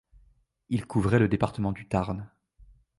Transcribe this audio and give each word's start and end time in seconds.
Il 0.69 0.87
couvrait 0.87 1.19
le 1.19 1.27
département 1.27 1.71
du 1.71 1.87
Tarn. 1.87 2.27